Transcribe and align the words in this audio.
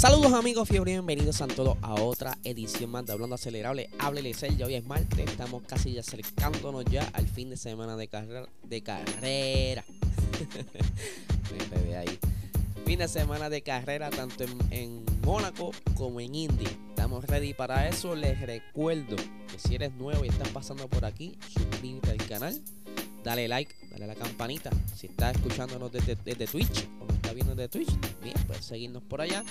Saludos 0.00 0.32
amigos 0.32 0.66
fiebre, 0.66 0.92
bienvenidos 0.92 1.42
a 1.42 1.46
todos 1.46 1.76
a 1.82 1.92
otra 1.92 2.38
edición 2.42 2.88
más 2.88 3.04
de 3.04 3.12
Hablando 3.12 3.34
Acelerable. 3.34 3.90
Háblele 3.98 4.32
ya 4.32 4.64
hoy 4.64 4.76
es 4.76 4.86
martes, 4.86 5.18
estamos 5.18 5.62
casi 5.64 5.92
ya 5.92 6.00
acercándonos 6.00 6.86
ya 6.86 7.06
al 7.12 7.28
fin 7.28 7.50
de 7.50 7.58
semana 7.58 7.98
de 7.98 8.08
carrera. 8.08 8.48
De 8.62 8.80
carrera. 8.80 9.84
Me 11.84 11.96
ahí. 11.96 12.18
Fin 12.86 13.00
de 13.00 13.08
semana 13.08 13.50
de 13.50 13.60
carrera 13.60 14.08
tanto 14.08 14.44
en, 14.44 14.58
en 14.70 15.04
Mónaco 15.22 15.72
como 15.98 16.18
en 16.20 16.34
Indy. 16.34 16.64
Estamos 16.88 17.26
ready 17.26 17.52
para 17.52 17.86
eso. 17.86 18.14
Les 18.14 18.40
recuerdo 18.40 19.16
que 19.16 19.58
si 19.58 19.74
eres 19.74 19.92
nuevo 19.92 20.24
y 20.24 20.28
estás 20.28 20.48
pasando 20.48 20.88
por 20.88 21.04
aquí, 21.04 21.36
suscríbete 21.52 22.12
al 22.12 22.26
canal 22.26 22.62
dale 23.22 23.48
like, 23.48 23.74
dale 23.90 24.04
a 24.04 24.06
la 24.08 24.14
campanita. 24.14 24.70
Si 24.96 25.06
estás 25.06 25.36
escuchándonos 25.36 25.92
desde, 25.92 26.16
Twitch 26.46 26.88
o 27.00 27.04
nos 27.04 27.16
estás 27.16 27.34
viendo 27.34 27.54
desde 27.54 27.68
Twitch, 27.68 27.90
bien, 28.22 28.34
puedes 28.46 28.64
seguirnos 28.64 29.02
por 29.02 29.20
allá. 29.20 29.44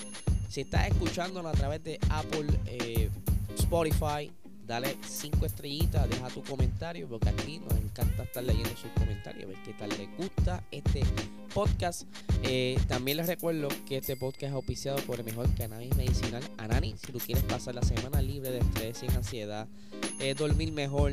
Si 0.50 0.62
estás 0.62 0.88
escuchándonos 0.88 1.54
a 1.54 1.56
través 1.56 1.84
de 1.84 2.00
Apple, 2.08 2.48
eh, 2.66 3.08
Spotify, 3.56 4.32
dale 4.66 4.96
cinco 5.08 5.46
estrellitas, 5.46 6.10
deja 6.10 6.26
tu 6.26 6.42
comentario, 6.42 7.08
porque 7.08 7.28
aquí 7.28 7.60
nos 7.60 7.78
encanta 7.78 8.24
estar 8.24 8.42
leyendo 8.42 8.70
sus 8.70 8.90
comentarios, 8.98 9.46
ver 9.46 9.56
qué 9.64 9.72
tal 9.74 9.90
les 9.90 10.08
gusta 10.16 10.64
este 10.72 11.02
podcast. 11.54 12.02
Eh, 12.42 12.76
también 12.88 13.18
les 13.18 13.28
recuerdo 13.28 13.68
que 13.86 13.98
este 13.98 14.16
podcast 14.16 14.42
es 14.42 14.52
auspiciado 14.52 14.98
por 15.02 15.20
el 15.20 15.24
mejor 15.24 15.54
cannabis 15.54 15.94
medicinal, 15.96 16.42
Anani. 16.58 16.96
Si 16.96 17.12
tú 17.12 17.20
quieres 17.20 17.44
pasar 17.44 17.76
la 17.76 17.82
semana 17.82 18.20
libre 18.20 18.50
de 18.50 18.58
estrés, 18.58 18.98
sin 18.98 19.12
ansiedad, 19.12 19.68
eh, 20.18 20.34
dormir 20.34 20.72
mejor, 20.72 21.12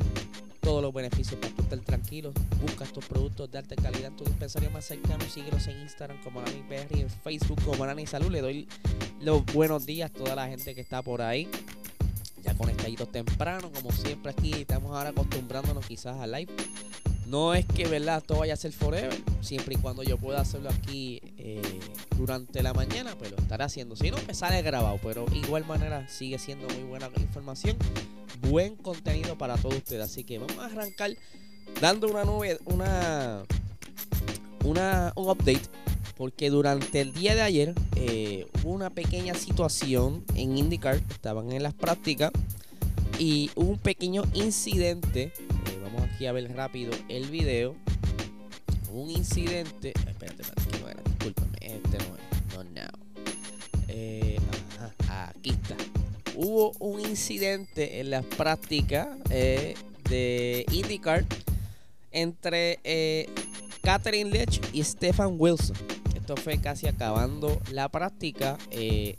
todos 0.67 0.81
los 0.81 0.93
beneficios 0.93 1.39
para 1.39 1.55
tú 1.55 1.61
estar 1.61 1.79
tranquilo. 1.79 2.33
Busca 2.61 2.83
estos 2.83 3.05
productos 3.05 3.49
de 3.49 3.57
alta 3.57 3.73
calidad 3.77 4.07
en 4.07 4.17
tu 4.17 4.25
dispensario 4.25 4.69
más 4.69 4.83
cercano. 4.83 5.23
Síguenos 5.33 5.65
en 5.67 5.79
Instagram 5.79 6.21
como 6.25 6.41
Nani 6.41 6.61
y 6.89 6.99
en 6.99 7.09
Facebook 7.09 7.63
como 7.63 7.85
Nani 7.85 8.05
Salud. 8.05 8.29
Le 8.29 8.41
doy 8.41 8.67
los 9.21 9.45
buenos 9.45 9.85
días 9.85 10.11
a 10.11 10.13
toda 10.13 10.35
la 10.35 10.49
gente 10.49 10.75
que 10.75 10.81
está 10.81 11.01
por 11.01 11.21
ahí. 11.21 11.47
Ya 12.43 12.53
conectaditos 12.53 13.09
temprano, 13.09 13.71
como 13.71 13.93
siempre 13.93 14.29
aquí. 14.29 14.51
Estamos 14.55 14.93
ahora 14.93 15.11
acostumbrándonos 15.11 15.85
quizás 15.85 16.17
a 16.17 16.27
live. 16.27 16.51
No 17.27 17.53
es 17.53 17.65
que 17.65 17.87
verdad 17.87 18.21
todo 18.21 18.39
vaya 18.39 18.55
a 18.55 18.57
ser 18.57 18.73
forever, 18.73 19.15
siempre 19.39 19.75
y 19.75 19.77
cuando 19.77 20.03
yo 20.03 20.17
pueda 20.17 20.41
hacerlo 20.41 20.69
aquí 20.69 21.21
eh, 21.37 21.61
durante 22.17 22.61
la 22.61 22.73
mañana, 22.73 23.15
pues 23.17 23.31
lo 23.31 23.37
estaré 23.37 23.63
haciendo. 23.63 23.95
Si 23.95 24.11
no, 24.11 24.17
me 24.27 24.33
sale 24.33 24.61
grabado, 24.63 24.99
pero 25.01 25.25
igual 25.33 25.65
manera 25.65 26.09
sigue 26.09 26.37
siendo 26.37 26.67
muy 26.67 26.83
buena 26.83 27.09
información 27.15 27.77
buen 28.41 28.75
contenido 28.75 29.37
para 29.37 29.57
todos 29.57 29.75
ustedes. 29.75 30.03
Así 30.03 30.23
que 30.23 30.39
vamos 30.39 30.57
a 30.57 30.65
arrancar 30.65 31.11
dando 31.81 32.07
una 32.07 32.23
nube, 32.23 32.57
una, 32.65 33.43
una, 34.63 35.13
un 35.15 35.29
update. 35.29 35.61
Porque 36.15 36.49
durante 36.49 37.01
el 37.01 37.13
día 37.13 37.35
de 37.35 37.41
ayer 37.41 37.75
eh, 37.95 38.47
hubo 38.63 38.71
una 38.71 38.89
pequeña 38.89 39.35
situación 39.35 40.23
en 40.35 40.57
IndyCar. 40.57 40.95
Estaban 41.09 41.51
en 41.51 41.61
las 41.63 41.73
prácticas. 41.73 42.31
Y 43.19 43.51
hubo 43.55 43.71
un 43.71 43.77
pequeño 43.77 44.23
incidente. 44.33 45.31
Eh, 45.33 45.79
vamos 45.83 46.01
aquí 46.03 46.25
a 46.25 46.31
ver 46.31 46.51
rápido 46.55 46.91
el 47.07 47.29
video. 47.29 47.75
Un 48.91 49.11
incidente. 49.11 49.93
Espérate, 50.07 50.41
espérate, 50.41 50.79
no 50.81 50.89
era. 50.89 51.01
Discúlpame. 51.03 51.57
Este 51.61 51.97
no 51.99 52.15
es. 52.15 52.55
No, 52.55 52.63
no. 52.63 53.07
Eh, 53.89 54.39
aquí 55.07 55.51
está 55.51 55.75
hubo 56.37 56.71
un 56.79 57.01
incidente 57.01 57.99
en 57.99 58.11
las 58.11 58.23
prácticas 58.23 59.07
eh, 59.31 59.75
de 60.07 60.65
IndyCar 60.71 61.25
entre 62.11 62.79
eh, 62.83 63.27
Catherine 63.81 64.29
Lech 64.29 64.61
y 64.71 64.83
Stefan 64.83 65.35
Wilson. 65.37 65.75
Esto 66.15 66.37
fue 66.37 66.59
casi 66.59 66.87
acabando 66.87 67.59
la 67.71 67.89
práctica. 67.89 68.57
Eh, 68.69 69.17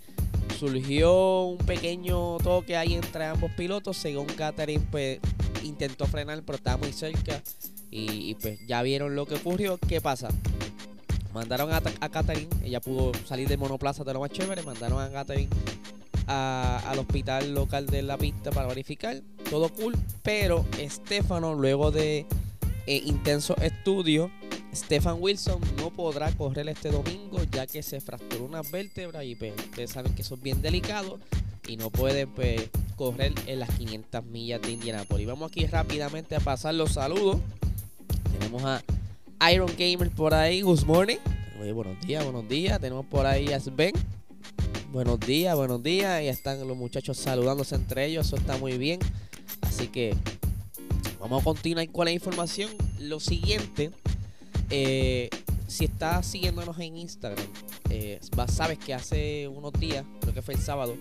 surgió 0.59 1.43
un 1.43 1.59
pequeño 1.59 2.39
toque 2.39 2.77
ahí 2.77 2.95
entre 2.95 3.25
ambos 3.25 3.51
pilotos. 3.53 3.97
Según 3.97 4.27
Catherine, 4.27 4.85
pues 4.91 5.19
intentó 5.65 6.07
frenar, 6.07 6.43
pero 6.45 6.57
estaba 6.57 6.77
muy 6.77 6.93
cerca. 6.93 7.43
Y, 7.91 8.35
pues 8.35 8.61
ya 8.67 8.83
vieron 8.83 9.17
lo 9.17 9.27
que 9.27 9.37
ocurrió. 9.37 9.79
¿Qué 9.79 10.01
pasa? 10.01 10.29
Mandaron 11.33 11.73
a, 11.73 11.81
a 12.01 12.09
Catherine, 12.11 12.49
ella 12.63 12.81
pudo 12.81 13.13
salir 13.27 13.49
de 13.49 13.57
monoplaza 13.57 14.05
de 14.05 14.13
lo 14.13 14.21
más 14.21 14.31
chévere. 14.31 14.63
Mandaron 14.63 15.01
a 15.01 15.11
Catherine 15.11 15.49
al 16.29 16.99
hospital 16.99 17.55
local 17.55 17.87
de 17.87 18.03
la 18.03 18.19
pista 18.19 18.51
para 18.51 18.69
verificar. 18.69 19.23
Todo 19.51 19.71
cool. 19.71 19.97
Pero 20.23 20.65
Estefano, 20.79 21.55
luego 21.55 21.91
de 21.91 22.27
eh, 22.87 23.03
intenso 23.05 23.57
estudio, 23.57 24.31
Stefan 24.75 25.17
Wilson 25.21 25.61
no 25.79 25.91
podrá 25.91 26.31
correr 26.33 26.69
este 26.69 26.91
domingo 26.91 27.39
ya 27.51 27.67
que 27.67 27.83
se 27.83 28.01
fracturó 28.01 28.45
una 28.45 28.63
vértebra 28.63 29.25
y 29.25 29.35
pues, 29.35 29.55
ustedes 29.57 29.91
saben 29.91 30.15
que 30.15 30.23
eso 30.23 30.35
es 30.35 30.43
bien 30.43 30.61
delicado 30.61 31.19
y 31.67 31.77
no 31.77 31.91
puede 31.91 32.27
pues, 32.27 32.69
correr 32.97 33.33
en 33.47 33.61
las 33.61 33.71
500 33.71 34.25
millas 34.25 34.63
de 34.63 34.73
Indianapolis. 34.73 35.27
Vamos 35.27 35.51
aquí 35.51 35.67
rápidamente 35.67 36.37
a 36.37 36.41
pasar 36.41 36.75
los 36.75 36.93
saludos. 36.93 37.39
Tenemos 38.39 38.63
a 38.65 38.83
Iron 39.53 39.71
Gamer 39.79 40.11
por 40.11 40.35
ahí. 40.35 40.63
Good 40.63 40.85
morning. 40.85 41.19
buenos 41.75 42.01
días, 42.07 42.25
buenos 42.25 42.49
días. 42.49 42.81
Tenemos 42.81 43.07
por 43.07 43.27
ahí 43.27 43.53
a 43.53 43.61
Sven. 43.61 43.93
Buenos 44.91 45.21
días, 45.21 45.55
buenos 45.55 45.83
días. 45.83 46.23
Y 46.23 46.29
están 46.29 46.67
los 46.67 46.75
muchachos 46.75 47.19
saludándose 47.19 47.75
entre 47.75 48.07
ellos. 48.07 48.27
Eso 48.27 48.37
está 48.37 48.57
muy 48.57 48.79
bien. 48.79 49.01
Así 49.61 49.89
que 49.89 50.15
vamos 51.21 51.43
a 51.43 51.45
continuar 51.45 51.87
con 51.91 52.07
la 52.07 52.11
información. 52.11 52.71
Lo 52.99 53.21
siguiente, 53.21 53.91
eh, 54.71 55.29
si 55.67 55.85
estás 55.85 56.27
siguiéndonos 56.27 56.79
en 56.79 56.97
Instagram, 56.97 57.45
eh, 57.91 58.19
sabes 58.49 58.79
que 58.79 58.95
hace 58.95 59.47
unos 59.47 59.75
días, 59.75 60.07
creo 60.23 60.33
que 60.33 60.41
fue 60.41 60.55
el 60.55 60.61
sábado, 60.61 60.97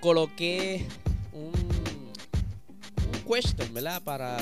coloqué 0.00 0.86
un, 1.34 1.52
un 1.52 3.30
question, 3.30 3.74
¿verdad? 3.74 4.02
Para 4.02 4.38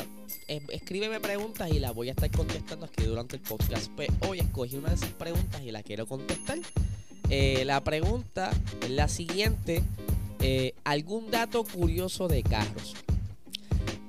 escríbeme 0.46 1.18
preguntas 1.18 1.68
y 1.72 1.80
las 1.80 1.94
voy 1.94 2.10
a 2.10 2.12
estar 2.12 2.30
contestando 2.30 2.86
aquí 2.86 3.02
durante 3.02 3.36
el 3.36 3.42
podcast. 3.42 3.90
Pues 3.96 4.08
hoy 4.28 4.38
escogí 4.38 4.76
una 4.76 4.90
de 4.90 4.94
esas 4.94 5.10
preguntas 5.10 5.62
y 5.62 5.72
la 5.72 5.82
quiero 5.82 6.06
contestar. 6.06 6.58
Eh, 7.34 7.64
la 7.64 7.82
pregunta 7.82 8.50
es 8.82 8.90
la 8.90 9.08
siguiente. 9.08 9.82
Eh, 10.40 10.74
¿Algún 10.84 11.30
dato 11.30 11.64
curioso 11.64 12.28
de 12.28 12.42
carros? 12.42 12.94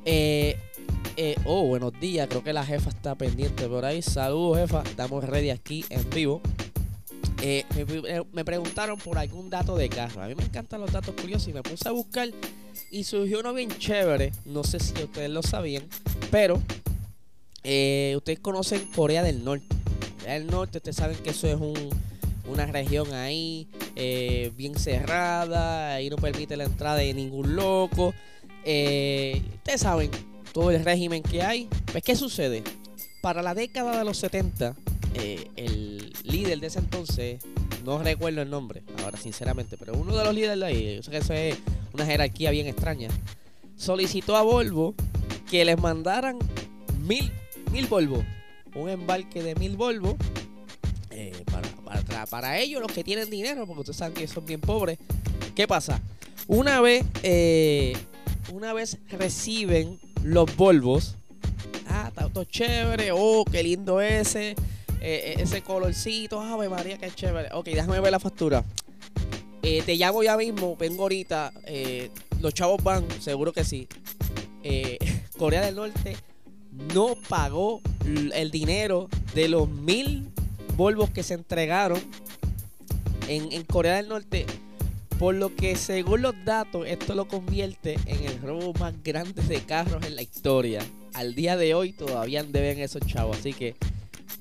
Eh, 0.03 0.57
oh, 1.45 1.65
buenos 1.65 1.97
días. 2.01 2.27
Creo 2.27 2.43
que 2.43 2.51
la 2.51 2.65
jefa 2.65 2.89
está 2.89 3.15
pendiente 3.15 3.69
por 3.69 3.85
ahí. 3.85 4.01
Saludos, 4.01 4.57
jefa. 4.57 4.83
Estamos 4.83 5.23
ready 5.23 5.51
aquí 5.51 5.85
en 5.89 6.09
vivo. 6.09 6.41
me, 8.33 8.43
preguntaron 8.43 8.99
por 8.99 9.17
algún 9.17 9.49
dato 9.49 9.77
de 9.77 9.87
carro. 9.87 10.21
A 10.21 10.27
mí 10.27 10.35
me 10.35 10.43
encantan 10.43 10.81
los 10.81 10.91
datos 10.91 11.15
curiosos 11.15 11.47
y 11.47 11.53
me 11.53 11.63
puse 11.63 11.87
a 11.87 11.93
buscar. 11.93 12.27
Y 12.91 13.05
surgió 13.05 13.39
uno 13.39 13.53
bien 13.53 13.69
chévere. 13.69 14.33
No 14.43 14.65
sé 14.65 14.81
si 14.81 15.01
ustedes 15.01 15.29
lo 15.29 15.43
sabían. 15.43 15.83
Pero 16.29 16.55
ustedes 18.17 18.39
conocen 18.41 18.83
Corea 18.93 19.23
del 19.23 19.45
Norte. 19.45 19.65
Corea 20.19 20.33
del 20.33 20.47
Norte, 20.47 20.79
ustedes 20.79 20.97
saben 20.97 21.15
que 21.23 21.29
eso 21.29 21.47
es 21.47 21.55
un 21.55 21.89
una 22.47 22.65
región 22.65 23.13
ahí 23.13 23.67
eh, 23.95 24.51
bien 24.57 24.75
cerrada, 24.75 25.95
ahí 25.95 26.09
no 26.09 26.17
permite 26.17 26.57
la 26.57 26.65
entrada 26.65 26.97
de 26.97 27.13
ningún 27.13 27.55
loco. 27.55 28.13
Eh, 28.65 29.41
ustedes 29.55 29.81
saben 29.81 30.11
todo 30.51 30.71
el 30.71 30.83
régimen 30.83 31.23
que 31.23 31.41
hay. 31.41 31.67
Pues, 31.91 32.03
¿qué 32.03 32.15
sucede? 32.15 32.63
Para 33.21 33.41
la 33.41 33.53
década 33.53 33.97
de 33.97 34.05
los 34.05 34.17
70, 34.17 34.75
eh, 35.15 35.47
el 35.55 36.13
líder 36.23 36.59
de 36.59 36.67
ese 36.67 36.79
entonces, 36.79 37.41
no 37.85 38.01
recuerdo 38.01 38.41
el 38.41 38.49
nombre, 38.49 38.83
ahora 39.03 39.17
sinceramente, 39.17 39.77
pero 39.77 39.93
uno 39.93 40.15
de 40.15 40.23
los 40.23 40.33
líderes 40.33 40.59
de 40.59 40.65
ahí, 40.65 40.95
yo 40.95 41.03
sé 41.03 41.11
que 41.11 41.17
eso 41.17 41.33
es 41.33 41.57
una 41.93 42.05
jerarquía 42.05 42.51
bien 42.51 42.67
extraña, 42.67 43.09
solicitó 43.75 44.35
a 44.35 44.41
Volvo 44.41 44.95
que 45.49 45.63
les 45.65 45.79
mandaran 45.79 46.39
mil, 47.05 47.31
mil 47.71 47.85
Volvo, 47.87 48.23
un 48.75 48.89
embarque 48.89 49.43
de 49.43 49.55
mil 49.55 49.77
Volvo 49.77 50.17
para, 52.29 52.59
ellos, 52.59 52.81
los 52.81 52.91
que 52.91 53.03
tienen 53.03 53.29
dinero, 53.29 53.65
porque 53.65 53.81
ustedes 53.81 53.97
saben 53.97 54.13
que 54.13 54.27
son 54.27 54.45
bien 54.45 54.61
pobres. 54.61 54.97
¿Qué 55.55 55.67
pasa? 55.67 56.01
Una 56.47 56.81
vez, 56.81 57.05
eh, 57.23 57.95
una 58.51 58.73
vez 58.73 58.97
reciben 59.09 59.99
los 60.23 60.55
Volvos, 60.55 61.15
ah, 61.87 62.11
fotos 62.13 62.47
chéveres, 62.47 63.11
oh, 63.13 63.45
qué 63.45 63.63
lindo 63.63 64.01
ese, 64.01 64.51
eh, 64.51 64.55
eh, 65.01 65.35
ese 65.39 65.61
colorcito, 65.61 66.41
ave 66.41 66.69
María, 66.69 66.97
qué 66.97 67.11
chévere. 67.11 67.49
Ok, 67.53 67.65
déjame 67.65 67.99
ver 67.99 68.11
la 68.11 68.19
factura. 68.19 68.63
Te 69.61 69.95
llamo 69.95 70.23
ya 70.23 70.35
mismo, 70.35 70.75
vengo 70.75 71.03
ahorita, 71.03 71.53
los 72.41 72.53
chavos 72.53 72.83
van, 72.83 73.05
seguro 73.21 73.53
que 73.53 73.63
sí. 73.63 73.87
Corea 75.37 75.61
del 75.61 75.75
Norte 75.75 76.17
no 76.93 77.15
pagó 77.29 77.79
el 78.05 78.51
dinero 78.51 79.07
de 79.33 79.47
los 79.47 79.69
mil 79.69 80.32
Volvos 80.75 81.09
que 81.09 81.23
se 81.23 81.35
entregaron 81.35 82.01
en, 83.27 83.63
Corea 83.63 83.95
del 83.95 84.09
Norte 84.09 84.45
por 85.19 85.35
lo 85.35 85.55
que 85.55 85.75
según 85.75 86.23
los 86.23 86.33
datos, 86.43 86.85
esto 86.87 87.15
lo 87.15 87.27
convierte 87.27 87.97
en 88.05 88.25
el 88.25 88.41
robo 88.41 88.73
más 88.73 88.93
grande 89.03 89.41
de 89.43 89.61
carros 89.61 90.05
en 90.05 90.15
la 90.15 90.21
historia. 90.21 90.81
Al 91.13 91.35
día 91.35 91.55
de 91.55 91.75
hoy 91.75 91.93
todavía 91.93 92.43
deben 92.43 92.79
esos 92.79 93.05
chavos. 93.05 93.37
Así 93.37 93.53
que 93.53 93.75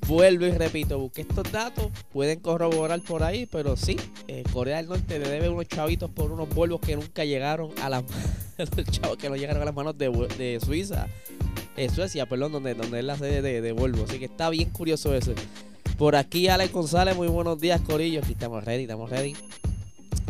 vuelvo 0.09 0.47
y 0.47 0.51
repito, 0.51 0.99
busqué 0.99 1.21
estos 1.21 1.53
datos, 1.53 1.89
pueden 2.13 2.41
corroborar 2.41 3.01
por 3.03 3.23
ahí, 3.23 3.47
pero 3.47 3.77
sí, 3.77 3.97
Corea 4.53 4.79
del 4.79 4.89
Norte 4.89 5.19
le 5.19 5.29
debe 5.29 5.51
unos 5.51 5.69
chavitos 5.69 6.11
por 6.11 6.33
unos 6.33 6.49
vuelos 6.49 6.81
que 6.81 6.97
nunca 6.97 7.25
llegaron 7.25 7.71
a 7.81 7.89
las 7.89 8.05
chavos 8.91 9.19
que 9.19 9.29
no 9.29 9.37
llegaron 9.37 9.63
a 9.63 9.67
las 9.67 9.75
manos 9.75 9.97
de, 9.97 10.09
de 10.39 10.59
Suiza, 10.61 11.07
eh, 11.77 11.89
Suecia, 11.91 12.27
perdón, 12.27 12.53
donde, 12.53 12.75
donde 12.75 12.99
es 12.99 13.05
la 13.05 13.17
sede 13.17 13.43
de, 13.43 13.61
de 13.61 13.73
Volvo. 13.73 14.05
Así 14.05 14.19
que 14.19 14.25
está 14.27 14.51
bien 14.51 14.71
curioso 14.71 15.15
eso. 15.15 15.33
Por 16.03 16.17
aquí 16.17 16.49
Alex 16.49 16.73
González, 16.73 17.15
muy 17.15 17.29
buenos 17.29 17.61
días, 17.61 17.81
Corillo. 17.81 18.23
Aquí 18.25 18.33
estamos 18.33 18.65
ready, 18.65 18.83
estamos 18.83 19.09
ready. 19.09 19.37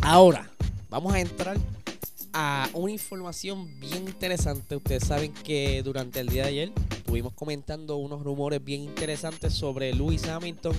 Ahora, 0.03 0.51
vamos 0.91 1.15
a 1.15 1.21
entrar 1.21 1.57
a 2.35 2.69
una 2.75 2.93
información 2.93 3.81
bien 3.81 4.07
interesante. 4.07 4.77
Ustedes 4.77 5.03
saben 5.05 5.33
que 5.33 5.83
durante 5.83 6.21
el 6.21 6.29
día 6.29 6.43
de 6.43 6.49
ayer 6.51 6.73
estuvimos 6.91 7.33
comentando 7.33 7.97
unos 7.97 8.23
rumores 8.23 8.63
bien 8.63 8.83
interesantes 8.83 9.55
sobre 9.55 9.95
Lewis 9.95 10.29
Hamilton 10.29 10.77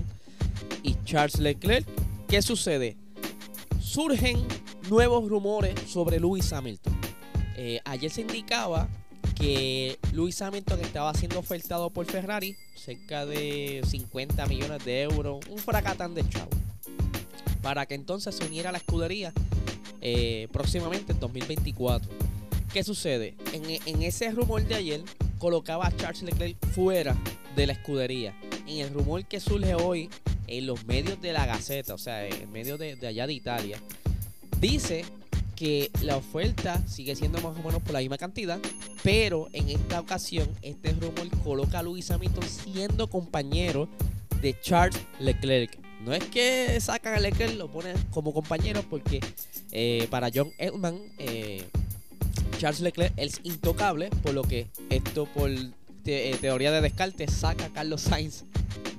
y 0.83 0.95
Charles 1.05 1.39
Leclerc. 1.39 1.87
¿Qué 2.27 2.43
sucede? 2.43 2.95
Surgen 3.81 4.45
nuevos 4.91 5.27
rumores 5.27 5.73
sobre 5.87 6.19
Lewis 6.19 6.53
Hamilton. 6.53 6.93
Eh, 7.57 7.81
ayer 7.83 8.11
se 8.11 8.21
indicaba 8.21 8.87
que 9.43 9.99
Lewis 10.13 10.41
Hamilton 10.41 10.79
estaba 10.79 11.13
siendo 11.13 11.37
ofertado 11.37 11.89
por 11.89 12.05
Ferrari 12.05 12.55
cerca 12.75 13.25
de 13.25 13.81
50 13.85 14.45
millones 14.45 14.85
de 14.85 15.01
euros, 15.01 15.45
un 15.49 15.57
fracatán 15.57 16.15
de 16.15 16.27
chavo 16.29 16.49
para 17.61 17.85
que 17.85 17.95
entonces 17.95 18.35
se 18.35 18.45
uniera 18.45 18.69
a 18.69 18.71
la 18.71 18.77
escudería 18.77 19.33
eh, 19.99 20.47
próximamente 20.53 21.11
en 21.11 21.19
2024. 21.19 22.09
¿Qué 22.71 22.85
sucede? 22.85 23.35
En, 23.51 24.01
ese 24.01 24.31
rumor 24.31 24.63
de 24.63 24.75
ayer 24.75 25.01
colocaba 25.39 25.87
a 25.87 25.95
Charles 25.97 26.23
Leclerc 26.23 26.55
fuera 26.67 27.13
de 27.57 27.67
la 27.67 27.73
escudería. 27.73 28.33
En 28.65 28.77
el 28.79 28.93
rumor 28.93 29.25
que 29.25 29.41
surge 29.41 29.75
hoy 29.75 30.09
en 30.47 30.67
los 30.67 30.85
medios 30.85 31.21
de 31.21 31.33
la 31.33 31.45
Gaceta, 31.45 31.93
o 31.93 31.97
sea, 31.97 32.25
en 32.25 32.49
medios 32.49 32.79
de, 32.79 32.97
allá 33.05 33.27
de 33.27 33.33
Italia, 33.33 33.77
dice 34.61 35.03
que 35.57 35.91
la 36.01 36.15
oferta 36.15 36.81
sigue 36.87 37.17
siendo 37.17 37.41
más 37.41 37.57
o 37.57 37.61
menos 37.61 37.81
por 37.81 37.91
la 37.91 37.99
misma 37.99 38.17
cantidad, 38.17 38.59
pero 39.03 39.49
en 39.51 39.69
esta 39.69 39.99
ocasión 39.99 40.49
este 40.61 40.93
rumor 40.93 41.29
coloca 41.43 41.79
a 41.79 41.83
Luis 41.83 42.09
Hamilton 42.09 42.45
siendo 42.45 43.09
compañero 43.09 43.89
de 44.41 44.59
Charles 44.61 44.99
Leclerc. 45.19 45.77
No 46.05 46.13
es 46.13 46.23
que 46.25 46.79
sacan 46.79 47.13
a 47.13 47.19
Leclerc, 47.19 47.55
lo 47.55 47.69
ponen 47.69 47.95
como 48.11 48.33
compañero 48.33 48.83
porque 48.89 49.19
eh, 49.71 50.07
para 50.09 50.29
John 50.33 50.51
Edman, 50.57 50.99
eh, 51.17 51.65
Charles 52.57 52.81
Leclerc 52.81 53.13
es 53.17 53.41
intocable, 53.43 54.09
por 54.21 54.33
lo 54.33 54.43
que 54.43 54.67
esto 54.89 55.25
por 55.25 55.49
eh, 55.49 56.37
teoría 56.41 56.71
de 56.71 56.81
descarte 56.81 57.27
saca 57.27 57.65
a 57.65 57.69
Carlos 57.69 58.01
Sainz 58.01 58.43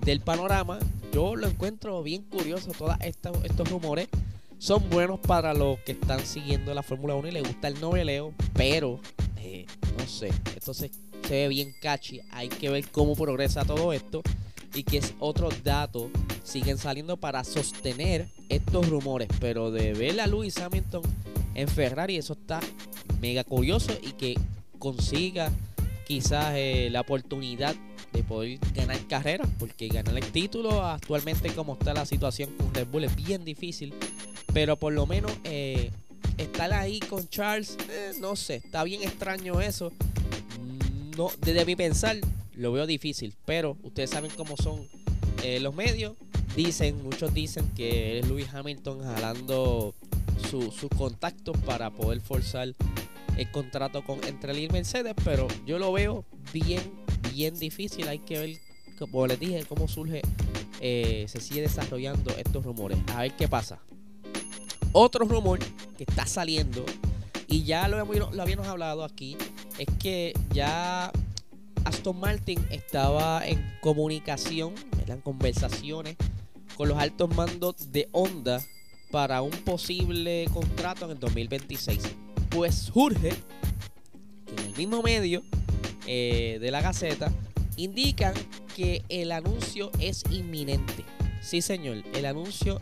del 0.05 0.21
panorama. 0.21 0.79
Yo 1.13 1.37
lo 1.37 1.47
encuentro 1.47 2.03
bien 2.03 2.23
curioso, 2.23 2.73
todos 2.77 2.97
estos, 3.01 3.69
rumores 3.71 4.09
son 4.59 4.89
buenos 4.91 5.21
para 5.21 5.53
los 5.53 5.79
que 5.81 5.93
están 5.93 6.25
siguiendo 6.25 6.73
la 6.75 6.83
Fórmula 6.83 7.15
1 7.15 7.29
y 7.29 7.33
les 7.33 7.43
gusta 7.43 7.69
el 7.69 7.81
noveleo, 7.81 8.33
pero 8.55 9.01
no 9.97 10.07
sé, 10.07 10.31
esto 10.57 10.75
se, 10.75 10.91
ve 11.29 11.49
bien 11.49 11.75
catchy, 11.81 12.21
hay 12.31 12.49
que 12.49 12.69
ver 12.69 12.89
cómo 12.91 13.15
progresa 13.15 13.65
todo 13.65 13.93
esto. 13.93 14.23
Y 14.75 14.83
que 14.83 14.99
es 14.99 15.15
otro 15.21 15.51
dato. 15.63 16.11
Siguen 16.43 16.79
saliendo 16.79 17.17
para 17.17 17.45
sostener 17.45 18.29
estos 18.49 18.89
rumores. 18.89 19.29
Pero 19.39 19.71
de 19.71 19.93
ver 19.93 20.21
a 20.21 20.27
Lewis 20.27 20.59
Hamilton 20.59 21.03
en 21.55 21.69
Ferrari, 21.69 22.17
eso 22.17 22.33
está 22.33 22.59
mega 23.21 23.45
curioso. 23.45 23.93
Y 24.03 24.13
que 24.13 24.35
consiga 24.81 25.53
quizás 26.07 26.55
eh, 26.57 26.89
la 26.91 27.03
oportunidad 27.03 27.77
de 28.13 28.23
poder 28.23 28.59
ganar 28.75 28.99
carreras, 29.09 29.49
porque 29.59 29.89
ganar 29.89 30.17
el 30.17 30.31
título 30.31 30.85
actualmente 30.85 31.53
como 31.53 31.75
está 31.75 31.93
la 31.95 32.07
situación 32.07 32.51
con 32.57 32.73
Red 32.73 32.87
Bull 32.87 33.05
es 33.05 33.17
bien 33.17 33.45
difícil, 33.45 33.93
pero 34.53 34.77
por 34.77 34.93
lo 34.93 35.07
menos 35.07 35.33
eh, 35.43 35.91
estar 36.39 36.73
ahí 36.73 37.01
con 37.01 37.29
Charles, 37.29 37.77
eh, 37.91 38.13
no 38.21 38.37
sé, 38.37 38.57
está 38.57 38.85
bien 38.85 39.03
extraño 39.03 39.61
eso. 39.61 39.93
No, 41.17 41.31
desde 41.41 41.65
mi 41.65 41.77
pensar, 41.77 42.17
lo 42.57 42.73
veo 42.73 42.87
difícil, 42.87 43.35
pero 43.45 43.77
ustedes 43.83 44.11
saben 44.11 44.31
cómo 44.37 44.57
son 44.57 44.87
eh, 45.43 45.61
los 45.61 45.75
medios. 45.75 46.15
Dicen, 46.57 47.03
muchos 47.03 47.35
dicen 47.35 47.69
que 47.75 48.19
es 48.19 48.29
Lewis 48.29 48.49
Hamilton 48.53 49.03
jalando 49.03 49.95
sus 50.51 50.91
contactos 50.97 51.57
para 51.59 51.91
poder 51.91 52.21
forzar 52.21 52.75
el 53.37 53.51
contrato 53.51 54.05
con 54.05 54.23
entre 54.25 54.59
y 54.61 54.69
Mercedes, 54.69 55.15
pero 55.25 55.49
yo 55.67 55.79
lo 55.79 55.93
veo 55.93 56.25
bien, 56.53 56.81
bien 57.33 57.59
difícil. 57.59 58.09
Hay 58.09 58.21
que 58.21 58.39
ver, 58.39 58.59
como 58.99 59.27
les 59.27 59.41
dije, 59.41 59.65
cómo 59.69 59.89
surge, 59.89 60.23
eh, 60.81 61.27
se 61.29 61.41
sigue 61.41 61.63
desarrollando 61.63 62.31
estos 62.37 62.65
rumores. 62.65 62.99
A 63.09 63.23
ver 63.23 63.33
qué 63.33 63.49
pasa. 63.49 63.81
Otro 64.97 65.25
rumor 65.25 65.59
que 65.99 66.05
está 66.05 66.25
saliendo, 66.25 66.87
y 67.49 67.65
ya 67.65 67.89
lo, 67.89 68.05
lo 68.05 68.43
habíamos 68.43 68.69
hablado 68.69 69.03
aquí, 69.03 69.37
es 69.77 69.89
que 69.99 70.33
ya 70.53 71.11
Aston 71.85 72.21
Martin 72.21 72.65
estaba 72.71 73.45
en 73.45 73.61
comunicación, 73.81 74.73
en 75.05 75.21
conversaciones 75.21 76.17
con 76.77 76.89
los 76.89 76.97
altos 76.97 77.35
mandos 77.35 77.91
de 77.91 78.09
Honda 78.13 78.65
para 79.11 79.43
un 79.43 79.51
posible 79.51 80.47
contrato 80.55 81.07
en 81.07 81.11
el 81.11 81.19
2026. 81.19 82.01
Pues 82.51 82.77
surge 82.77 83.31
que 84.47 84.63
en 84.63 84.69
el 84.69 84.77
mismo 84.77 85.03
medio 85.03 85.43
eh, 86.07 86.59
de 86.61 86.71
la 86.71 86.81
Gaceta 86.81 87.33
indican 87.77 88.35
que 88.77 89.03
el 89.09 89.33
anuncio 89.33 89.91
es 89.99 90.23
inminente. 90.31 91.05
Sí, 91.43 91.63
señor, 91.63 92.05
el 92.15 92.27
anuncio 92.27 92.81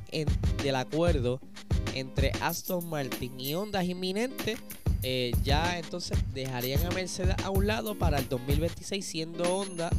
del 0.63 0.77
acuerdo 0.77 1.41
entre 1.95 2.33
Aston 2.41 2.89
Martin 2.89 3.39
y 3.39 3.55
Honda 3.55 3.85
inminente 3.85 4.57
eh, 5.03 5.33
ya 5.43 5.79
entonces 5.79 6.17
dejarían 6.33 6.87
a 6.87 6.91
Mercedes 6.91 7.35
a 7.43 7.51
un 7.51 7.67
lado 7.67 7.97
para 7.97 8.19
el 8.19 8.29
2026 8.29 9.05
siendo 9.05 9.43
Honda 9.43 9.91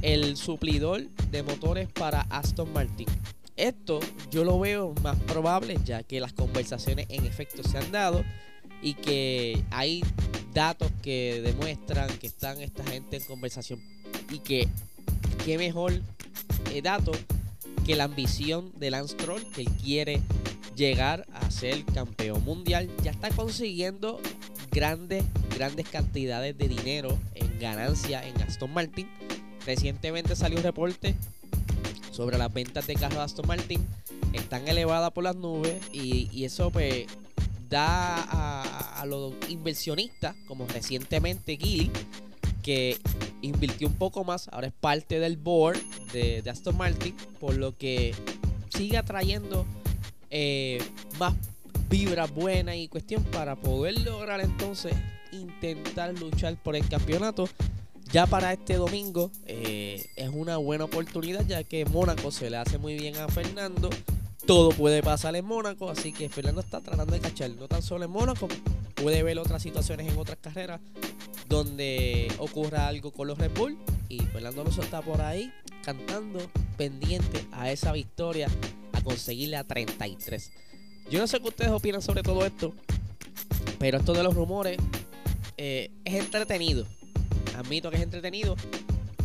el 0.00 0.36
suplidor 0.36 1.08
de 1.30 1.42
motores 1.42 1.88
para 1.88 2.20
Aston 2.30 2.72
Martin. 2.72 3.06
Esto 3.56 4.00
yo 4.30 4.44
lo 4.44 4.60
veo 4.60 4.94
más 5.02 5.18
probable 5.20 5.76
ya 5.84 6.02
que 6.02 6.20
las 6.20 6.32
conversaciones 6.32 7.06
en 7.08 7.24
efecto 7.24 7.62
se 7.64 7.78
han 7.78 7.90
dado 7.90 8.24
y 8.80 8.94
que 8.94 9.64
hay 9.70 10.04
datos 10.52 10.90
que 11.02 11.40
demuestran 11.42 12.08
que 12.18 12.28
están 12.28 12.60
esta 12.60 12.84
gente 12.84 13.16
en 13.16 13.24
conversación 13.24 13.80
y 14.30 14.38
que 14.38 14.68
qué 15.44 15.58
mejor 15.58 15.92
eh, 16.72 16.82
dato 16.82 17.12
que 17.84 17.96
la 17.96 18.04
ambición 18.04 18.70
de 18.76 18.90
Lance 18.90 19.16
Troll 19.16 19.42
que 19.52 19.62
él 19.62 19.68
quiere 19.82 20.20
llegar 20.76 21.26
a 21.32 21.50
ser 21.50 21.84
campeón 21.84 22.44
mundial 22.44 22.90
ya 23.02 23.10
está 23.10 23.30
consiguiendo 23.30 24.20
grandes, 24.70 25.24
grandes 25.54 25.88
cantidades 25.88 26.56
de 26.58 26.68
dinero 26.68 27.16
en 27.34 27.58
ganancia 27.58 28.26
en 28.26 28.40
Aston 28.42 28.72
Martin. 28.72 29.08
Recientemente 29.66 30.36
salió 30.36 30.58
un 30.58 30.64
reporte 30.64 31.14
sobre 32.10 32.38
las 32.38 32.52
ventas 32.52 32.86
de 32.86 32.94
carros 32.94 33.18
de 33.18 33.24
Aston 33.24 33.46
Martin. 33.46 33.86
Están 34.32 34.66
elevadas 34.68 35.12
por 35.12 35.24
las 35.24 35.36
nubes 35.36 35.80
y, 35.92 36.44
eso 36.44 36.70
pues 36.70 37.06
da 37.68 39.00
a, 39.00 39.06
los 39.06 39.34
inversionistas, 39.48 40.34
como 40.46 40.66
recientemente 40.66 41.56
Gil, 41.56 41.90
que 42.62 42.98
invirtió 43.42 43.86
un 43.86 43.94
poco 43.94 44.24
más, 44.24 44.48
ahora 44.48 44.68
es 44.68 44.72
parte 44.72 45.18
del 45.18 45.36
board 45.36 45.78
de, 46.12 46.42
Aston 46.48 46.76
Martin, 46.76 47.14
por 47.38 47.54
lo 47.54 47.76
que 47.76 48.14
sigue 48.70 48.96
atrayendo 48.96 49.66
eh, 50.36 50.82
más 51.20 51.32
vibra 51.88 52.26
buena 52.26 52.74
y 52.74 52.88
cuestión 52.88 53.22
para 53.22 53.54
poder 53.54 54.00
lograr 54.00 54.40
entonces 54.40 54.92
intentar 55.30 56.12
luchar 56.18 56.56
por 56.60 56.74
el 56.74 56.88
campeonato. 56.88 57.48
Ya 58.12 58.26
para 58.26 58.52
este 58.52 58.74
domingo 58.74 59.30
eh, 59.46 60.04
es 60.16 60.28
una 60.32 60.56
buena 60.56 60.84
oportunidad 60.86 61.46
ya 61.46 61.62
que 61.62 61.84
Mónaco 61.84 62.32
se 62.32 62.50
le 62.50 62.56
hace 62.56 62.78
muy 62.78 62.98
bien 62.98 63.16
a 63.16 63.28
Fernando. 63.28 63.90
Todo 64.44 64.70
puede 64.70 65.04
pasar 65.04 65.36
en 65.36 65.44
Mónaco, 65.44 65.88
así 65.88 66.12
que 66.12 66.28
Fernando 66.28 66.60
está 66.60 66.80
tratando 66.80 67.14
de 67.14 67.20
cachar 67.20 67.50
no 67.50 67.68
tan 67.68 67.80
solo 67.80 68.04
en 68.04 68.10
Mónaco, 68.10 68.48
puede 68.96 69.22
ver 69.22 69.38
otras 69.38 69.62
situaciones 69.62 70.12
en 70.12 70.18
otras 70.18 70.38
carreras 70.38 70.80
donde 71.48 72.30
ocurra 72.38 72.88
algo 72.88 73.12
con 73.12 73.28
los 73.28 73.38
Red 73.38 73.52
Bull 73.56 73.78
y 74.08 74.18
Fernando 74.18 74.62
Alonso 74.62 74.82
está 74.82 75.00
por 75.00 75.20
ahí 75.20 75.52
cantando 75.84 76.40
pendiente 76.76 77.46
a 77.52 77.70
esa 77.70 77.92
victoria, 77.92 78.48
a 79.04 79.10
conseguirle 79.10 79.56
a 79.56 79.64
33. 79.64 80.52
Yo 81.10 81.18
no 81.18 81.26
sé 81.26 81.40
qué 81.40 81.48
ustedes 81.48 81.70
opinan 81.70 82.02
sobre 82.02 82.22
todo 82.22 82.44
esto, 82.46 82.74
pero 83.78 83.98
esto 83.98 84.14
de 84.14 84.22
los 84.22 84.34
rumores 84.34 84.78
eh, 85.56 85.90
es 86.04 86.14
entretenido. 86.14 86.86
Admito 87.56 87.90
que 87.90 87.96
es 87.96 88.02
entretenido. 88.02 88.56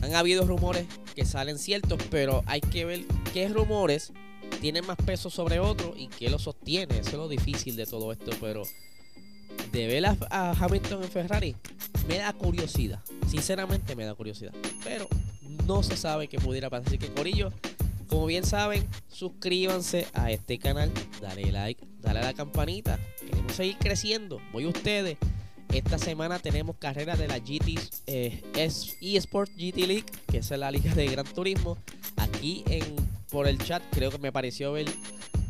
Han 0.02 0.16
habido 0.16 0.46
rumores 0.46 0.86
que 1.16 1.26
salen 1.26 1.58
ciertos, 1.58 2.00
pero 2.10 2.44
hay 2.46 2.62
que 2.62 2.86
ver 2.86 3.02
qué 3.34 3.50
rumores 3.50 4.14
tienen 4.62 4.86
más 4.86 4.98
peso 4.98 5.30
sobre 5.30 5.60
otros 5.60 5.94
y 5.98 6.08
qué 6.08 6.30
lo 6.30 6.40
sostiene. 6.40 7.00
Eso 7.00 7.10
es 7.10 7.16
lo 7.16 7.28
difícil 7.28 7.76
de 7.76 7.86
todo 7.86 8.12
esto, 8.12 8.32
pero 8.40 8.64
de 9.72 9.88
ver 9.88 10.06
a, 10.06 10.52
Hamilton 10.52 11.04
en 11.04 11.10
Ferrari 11.10 11.56
me 12.08 12.18
da 12.18 12.34
curiosidad. 12.34 13.00
Sinceramente 13.28 13.96
me 13.96 14.06
da 14.06 14.16
curiosidad. 14.16 14.54
Pero 14.84 15.08
no 15.66 15.84
se 15.84 15.98
sabe 15.98 16.28
qué 16.28 16.40
pudiera 16.40 16.70
pasar. 16.70 16.88
Así 16.88 16.98
que 16.98 17.08
Corillo, 17.08 17.52
como 18.10 18.26
bien 18.26 18.46
saben, 18.46 18.88
suscríbanse 19.08 20.08
a 20.14 20.32
este 20.32 20.58
canal, 20.58 20.92
dale 21.22 21.52
like, 21.52 21.86
dale 22.02 22.20
a 22.20 22.24
la 22.24 22.34
campanita. 22.34 23.00
Queremos 23.20 23.54
seguir 23.54 23.78
creciendo. 23.78 24.42
Voy 24.52 24.66
a 24.66 24.70
ustedes. 24.70 25.18
Esta 25.72 26.00
semana 26.00 26.40
tenemos 26.40 26.78
carrera 26.78 27.16
de 27.16 27.28
la 27.28 27.38
GT 27.38 27.80
eh, 28.08 28.42
eSport 29.02 29.52
GT 29.52 29.86
League, 29.86 30.06
que 30.28 30.40
es 30.40 30.50
la 30.50 30.72
liga 30.72 30.96
de 30.96 31.06
Gran 31.06 31.26
Turismo. 31.28 31.78
Aquí 32.18 32.64
en 32.68 32.96
por 33.30 33.48
el 33.48 33.60
chat 33.60 33.84
creo 33.92 34.10
que 34.10 34.18
me 34.18 34.32
pareció 34.32 34.72
ver 34.72 34.88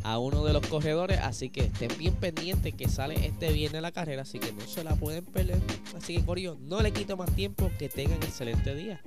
a 0.04 0.20
uno 0.20 0.44
de 0.44 0.52
los 0.52 0.68
corredores. 0.68 1.20
Así 1.20 1.50
que 1.50 1.62
estén 1.62 1.98
bien 1.98 2.16
pendientes 2.16 2.74
que 2.74 2.90
sale 2.90 3.26
este 3.26 3.54
viernes 3.54 3.82
la 3.82 3.94
carrera. 3.94 4.24
Así 4.24 4.40
que 4.40 4.52
no 4.52 4.68
se 4.68 4.84
la 4.84 4.96
pueden 4.96 5.24
perder. 5.24 5.62
Así 5.96 6.18
que 6.18 6.26
Corillo, 6.26 6.58
no 6.60 6.82
le 6.82 6.92
quito 6.92 7.16
más 7.16 7.34
tiempo. 7.34 7.72
Que 7.80 7.88
tengan 7.88 8.22
excelente 8.22 8.76
día. 8.76 9.02